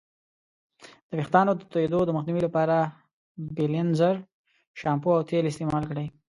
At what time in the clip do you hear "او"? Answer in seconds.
5.17-5.21